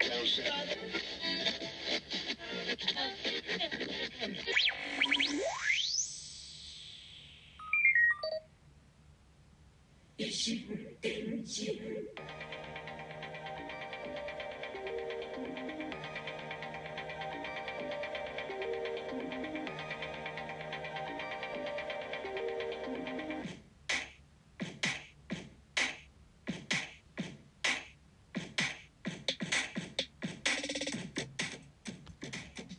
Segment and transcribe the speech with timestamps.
[0.00, 0.42] closer.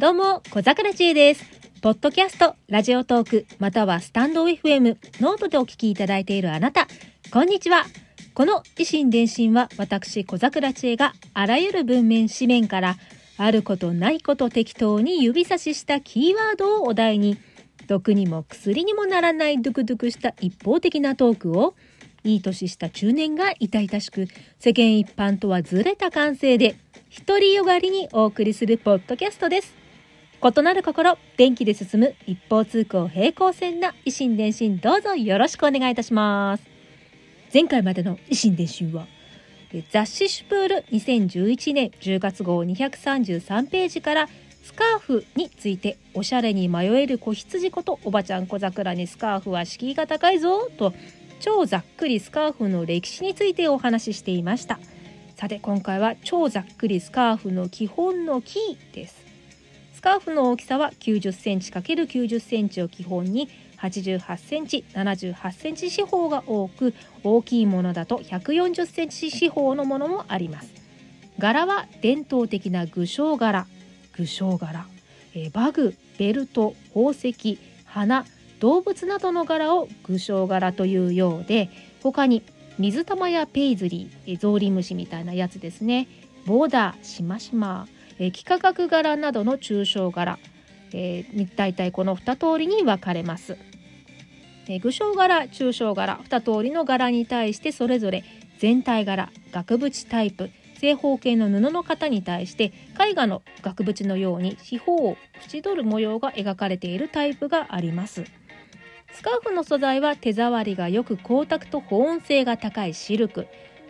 [0.00, 1.44] どうも、小桜知恵です。
[1.82, 6.86] ポッドキャスト、ラジオトーク、またはスタンド FM、ノートでお聞きいただいているあなた、
[7.32, 7.84] こんにちは。
[8.32, 12.94] この異心電進は私、小桜知恵があらゆる文面、紙面から、
[13.38, 17.36] あることないこと適当に指差ししたキーワードをお題に、
[17.88, 21.74] 毒にも薬にもならないドゥクドゥクした一方的なトークを、
[22.22, 24.28] いい年した中年が痛々しく、
[24.60, 26.76] 世間一般とはずれた感性で、
[27.26, 29.77] 独りよがりにお送りするポッドキャストです。
[30.40, 36.62] 異なる心、電気で進む一方通行平行線な維新伝心どうぞよろしくお願いいたします。
[37.52, 39.08] 前回までの維新伝心は、
[39.90, 44.28] 雑誌シュプール2011年10月号233ページから
[44.62, 50.94] スカーフについておしゃれに迷える子羊ことおばちゃん小桜にスカーフは敷居が高いぞと
[51.40, 54.78] 超ざっくりスカーフの歴史についてお話ししていました。
[55.34, 59.27] さて今回は超ざっくりスカーフの基本のキーです。
[59.98, 70.72] スカーフの大きさは90センチ ×90 センチを基本に88センチ、78センチ四方が多く、大きいものだと140センチ四方のものもあります。
[71.40, 73.66] 柄は伝統的な具象柄、
[74.16, 74.86] 具象柄、
[75.34, 78.24] えバグ、ベルト、宝石、花、
[78.60, 81.70] 動物などの柄を具象柄というようで、
[82.04, 82.44] 他に
[82.78, 86.06] 水玉やペイズリ、ーゾウリムシみたいなやつですね、
[86.46, 87.88] ボーダー、しましま、
[88.18, 90.38] え幾何学柄などの抽象柄、
[90.92, 93.56] えー、大体この2通りに分かれます。
[94.68, 98.24] え具象柄抽象柄2通りの柄に対してそれぞれ
[98.58, 105.16] 全体柄額縁タイプ正方形の布の型に対して絵画の額縁のように四方を
[105.52, 108.24] 縁取る模様が描かれているタイプがあります。
[109.12, 113.46] スカーフの素材は手触りがよく光沢と保温性が高いシルク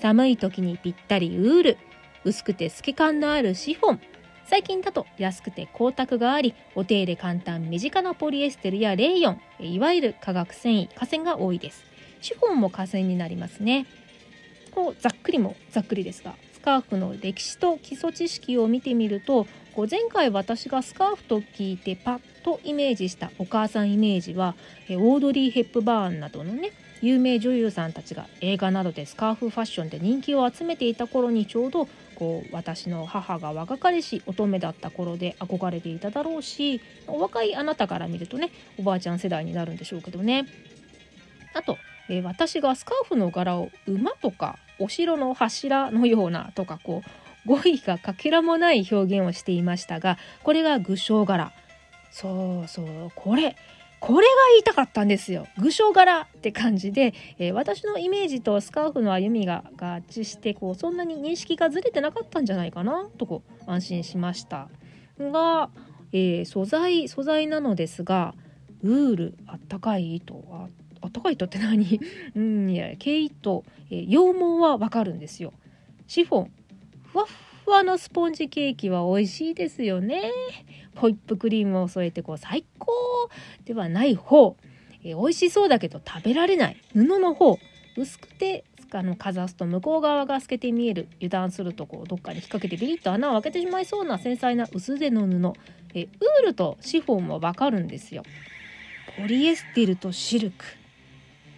[0.00, 1.78] 寒い時にぴったりウール
[2.24, 4.00] 薄くて透け感のあるシフォン
[4.46, 11.84] 最近だと安くて光沢がありお手入れ簡単身近なポリエステルやレーヨンいわゆる化学繊維化繊が多いです。
[12.20, 13.86] シフォンも化繊になりますね。
[14.72, 24.54] こうざっくりもざっくりですがスカーフの歴史と基礎知識を見てみるとこう前回私がスカーフと聞いてパッとイメージしたお母さんイメージは
[24.90, 40.46] オードリー・ヘップバーンなどのね有名女優さんたちが映画などでスカーフファッションで人気を集めていた頃にちょうどこう私の母が若かりし乙女だった頃で憧れていただろうしお若いあなたから見るとねおばあちゃん世代になるんでしょうけどね。
[41.54, 41.76] あと、
[42.08, 47.02] えー私がスカーフの柄を馬とかお城の柱のようなとかこ
[47.46, 51.52] う語彙がかけらもない表現をしていましたがこれが具象柄。
[52.12, 53.56] そうそうこれ。
[54.04, 55.46] これが言いたかったんですよ。
[55.58, 64.68] 具象柄って感じで、えー私のイメージとスカーフの歩みが合致してこうそんなに認識がずれてなかったんじゃないかなとこう安心しました。
[65.20, 65.70] が、
[66.12, 68.34] えー素材素材なのですが
[68.82, 70.66] ウールあったかい糸あ
[71.00, 72.00] あったかい糸って何？
[72.34, 75.52] うんいや毛糸、えー羊毛はわかるんですよ。
[76.08, 76.50] シフォン
[77.04, 77.26] ふわっ
[77.64, 80.32] ふわのスポンジケーキは美味しいですよね。
[80.96, 82.92] ホイップクリームを添えてこう最高
[83.64, 84.56] ではない方、
[85.04, 86.76] えー美味しそうだけど食べられない。
[86.92, 87.58] 布の方。
[87.96, 88.64] 薄くて
[88.94, 91.08] あのかざすと向こう側が透けて見える。
[91.16, 95.52] 油断するとこうどっかに引っ掛けてビリッと穴を開けてしまいそうな繊細な薄手の布。
[95.94, 98.22] えウールとシフォンもわかるんですよ。
[99.18, 100.64] ポリエステルとシルク。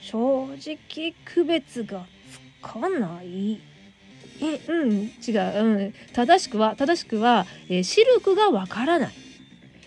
[0.00, 3.60] 正直区別がつかない。
[4.40, 4.90] えうん
[5.26, 9.12] 違う、うん、正しくは正しくは、えーシルクがわからない。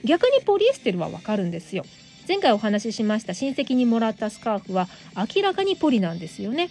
[0.04, 1.84] 逆にポリエステルはわかるんですよ。
[2.28, 4.88] 前回お話ししました親戚にもらったスカーフは
[5.36, 6.70] 明らかにポリなんですよね。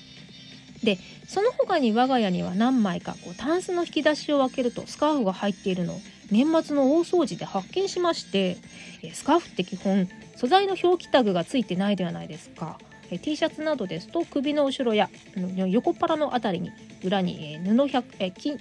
[0.85, 6.01] でその他に我が家には何枚かこうタンスの引き出しを開けるとスカーフが入っているのを
[6.31, 8.57] 年末の大掃除で発見しまして
[9.03, 12.79] えスカーフって基本素材の表記タグがついてないではないですか。
[13.11, 15.09] え T シャツなどですと首の後ろや
[15.67, 16.71] 横っ腹のあたりに
[17.05, 18.59] 裏にえー布100えー金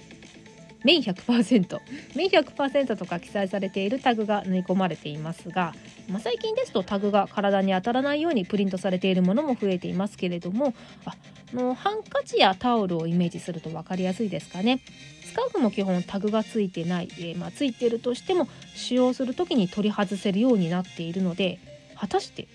[0.84, 1.80] 綿100%
[2.14, 5.74] 綿100%とか記載されているタグが縫い込まれていますが、
[6.08, 10.74] まあ、最近ですとタグが体に当たらないようにプリントされているものも増えていますけれども
[11.04, 11.16] あ
[11.52, 14.80] のハンカチやタオルをイメージすると分かりやすいですかね。
[15.24, 21.58] スカーフも基本タグがついてない、えー、まあ、ついてるとしても使用する時に取り外せるようになっているので
[21.96, 22.48] 果たして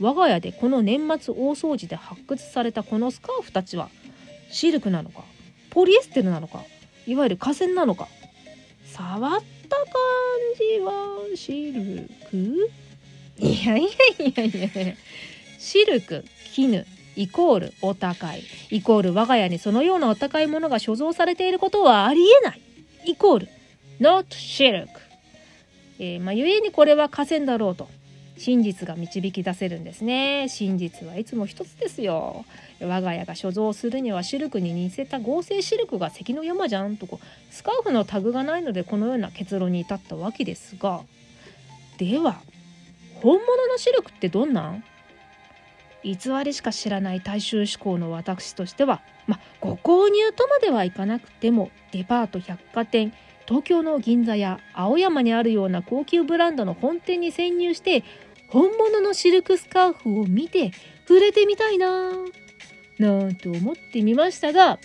[0.00, 3.88] 我が家でこの年末大掃除で発掘されたこのスカーフたちは
[4.50, 5.24] シルクなのか
[5.70, 6.62] ポリエステルなのか
[7.06, 8.08] いわゆる河川なのか。
[8.84, 9.32] 触っ
[9.68, 9.86] た感
[10.56, 10.92] じは
[11.34, 12.70] シルク？
[13.38, 13.88] いやいや
[14.26, 14.94] いやいや
[15.58, 18.42] シルク絹イコールお高い。
[18.70, 22.60] イコール我が家にそのようなお高いものが所蔵されていることはありえない。
[23.04, 23.48] イコール
[24.00, 24.88] not silk
[25.98, 27.88] えー、まあ、ゆえにこれは河川だろうと。
[28.36, 30.48] 真実が導き出せるんですね。
[30.48, 32.44] 真実はいつも一つですよ。
[32.80, 37.18] 我が家が所蔵するにはシルクに似せた合成シルクが関の山じゃんとこ
[37.50, 41.00] スカーフのタグがないのでこのような結論に至ったわけですが。
[41.96, 42.40] では
[43.14, 44.84] 本物のシルクってどんなん？
[46.04, 53.12] 偽りしか知らない大衆志向の私としてはまあご購入とまではいかなくてもデパート百貨店
[53.46, 58.04] 東京の銀座や青山にあるような高級ブランドの本店に潜入して
[58.48, 60.72] 本物のシルクスカーフを見て
[61.08, 62.12] 触れてみたいな
[62.98, 64.78] なんて思ってみましたが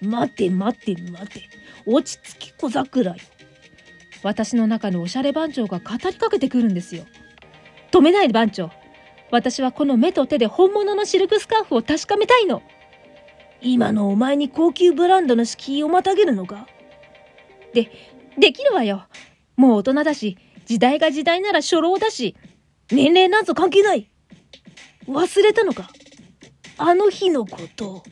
[0.00, 1.48] 待て待て待て
[1.86, 3.16] 落ち着き小桜よ。
[4.22, 7.04] 私の中のおしゃれ番長が語りかけてくるんですよ。
[7.92, 8.70] 止めないで番長。
[9.30, 12.62] 私はこの目と手で本物のシルクスカーフを確かめたいの。
[13.60, 16.66] 今のお前に高級ブランドの敷居をまたげるのか？
[17.74, 17.90] で、
[18.38, 19.06] できるわよ。
[19.56, 20.36] もう大人だし、
[20.68, 22.36] 時代が時代なら初老だし、
[22.90, 24.10] 年齢なんぞ関係ない。
[25.06, 25.88] 忘れたのか
[26.76, 28.04] あの日のこと。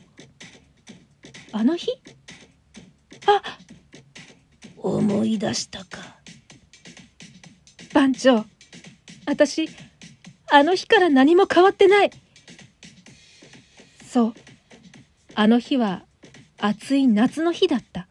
[1.51, 1.91] あの日？
[3.27, 3.43] あ
[4.75, 6.17] 思い出したか。
[7.93, 8.43] 番長、
[9.27, 9.69] 私、
[10.49, 12.11] あの日から何も変わってない。
[14.03, 14.33] そう。
[15.35, 16.05] あの日は
[16.57, 18.07] 暑い夏の日だった。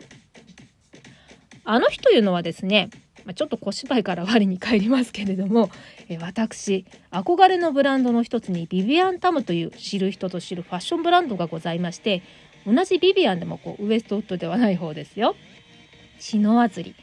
[1.64, 2.90] あの日というのはですね、
[3.26, 5.68] まちょっと小芝居から我に返りますけれども、
[6.08, 12.22] え私憧れのブランドの一つにビビアン・タムという知る人と知るファッションブランドがございまして
[12.64, 15.34] 同じビビアンでもこうウエストウッドではない方ですよ。
[16.18, 16.94] シノアズリ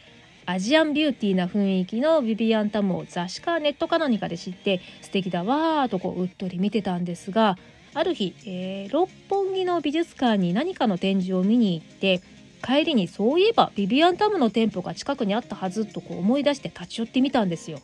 [0.46, 7.58] アジアンビューティーな雰囲気のビビアン・タムを雑誌かネットか何かで知って素敵だわーとこううっとり見てたんですが
[7.94, 12.22] ある日、えー、六本木の美術館に何かの展示を見に行って
[12.66, 17.80] 帰りにそういえばビビアンタムの店舗が近くにあったはずとこう思い出して立ち寄ってみたんですよ。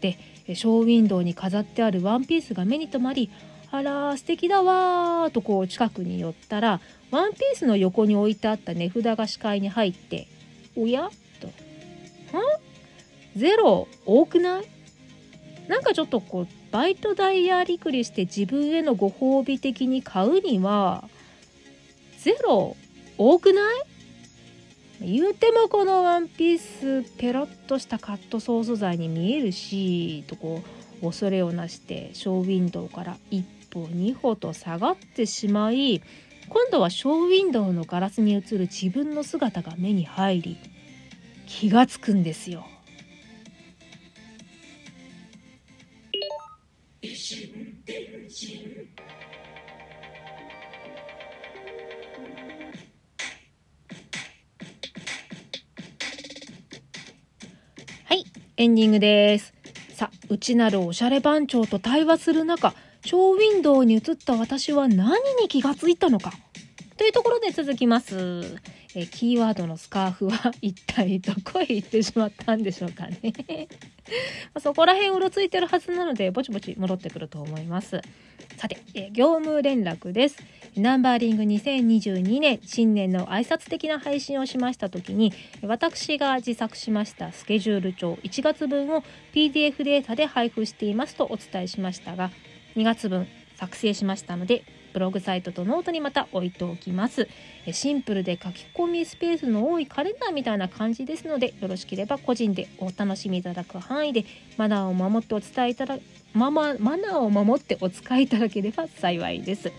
[0.00, 3.30] でショーウィンドウに飾ってあるワンピースが目に留まり
[3.70, 6.80] あら素敵だわーとこう近くに寄ったら
[7.10, 10.26] ワンピースの横に置いてあった値札が視界に入って
[10.76, 11.10] 「おや?」
[11.40, 11.50] と「ん
[13.36, 13.88] ゼロ？
[14.06, 14.64] 多くない?」
[15.68, 21.08] なんかちょっとこうバイト代やりくりして自分へのご褒美的に買うには
[22.18, 22.76] ゼロ？
[23.18, 23.74] 多くない？
[25.00, 30.62] 言うてもこのワンピースペロッとしたカットソー素材に見えるしとこ
[31.00, 36.02] う恐れをなしてショーウィンドウから一歩二歩と下がってしまい
[36.48, 40.56] 今度はショーウィンドウのガラスに映る自分の姿が目に入り
[41.46, 42.66] 気がつくんですよ。
[58.60, 59.54] エンディングです。
[59.94, 62.74] さあ、内なるおしゃれ番長と対話する中、
[63.04, 66.32] ショーウィンドウに映った私は何に気がついたのか
[66.98, 68.58] というところで続きます。
[68.94, 73.68] えキーワードのスカーフは一体どこへ行ってしまったんでしょうかね。
[74.60, 78.00] そこら辺うろついてるはずなので、ぼちぼち戻ってくると思います。
[78.56, 80.38] さて、え業務連絡です。
[80.76, 89.02] ナンバーリング2022年新年の挨拶的な配信をしました時に私が自作しましたスケジュール帳1月分を
[89.34, 92.30] PDF データで配布していますとお伝えしましたが
[92.76, 93.26] 2月分
[93.56, 97.28] 作成しましたのでブログサイトとノートにまた置いておきます
[97.72, 104.24] シンプルで書き込みスペースの多いカレンダーみたいな感じですのでよろしければ個人でお楽しみいただく範囲で
[104.56, 105.98] マナーを守ってお伝えいただ
[106.34, 109.72] マママナーを守ってお使いいただければ幸いです。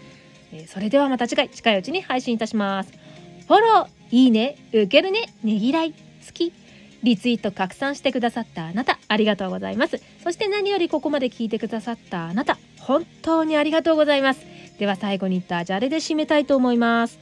[0.68, 2.92] それではまた次回近いうちに配信いたします。
[3.48, 5.98] フォロー、いいね、受けるね、ねぎらい、好
[6.34, 6.54] き、
[7.04, 10.02] リツイート拡散してくださったあなた、ありがとうございます。
[10.24, 14.46] そして何よりここまで聞いてくださったあなた、本当にありがとうございます。
[14.80, 17.20] では最後に言ったじゃれで締めたいと思います。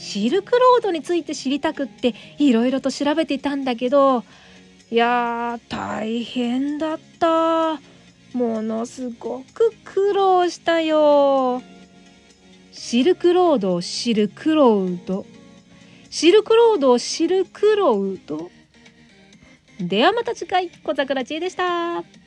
[0.00, 4.24] シルクロードについて知りたくっていろいろと調べていたんだけど
[4.90, 7.78] いやー大変だった
[8.32, 11.62] ものすごく苦労したよ
[12.72, 15.26] シルクロードシルクロード
[16.08, 18.50] シルクロードシルクロード
[19.78, 22.19] ではまた次回小桜知恵でした。